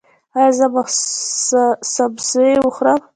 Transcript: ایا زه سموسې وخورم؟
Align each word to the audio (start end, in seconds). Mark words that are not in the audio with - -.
ایا 0.37 0.49
زه 0.57 0.65
سموسې 1.93 2.47
وخورم؟ 2.65 2.99